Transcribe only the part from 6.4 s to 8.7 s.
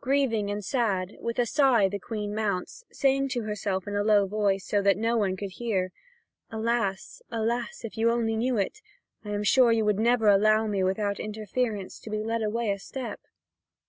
"Alas, alas, if you only knew